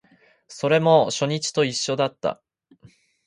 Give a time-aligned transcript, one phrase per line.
[0.47, 2.41] それも初日と一緒だった